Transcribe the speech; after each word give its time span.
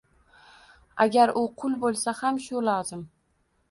Agar 1.05 1.35
u 1.43 1.45
qul 1.61 1.79
bo'lsa 1.87 2.17
ham 2.25 2.43
shu 2.49 2.67
lozim. 2.73 3.09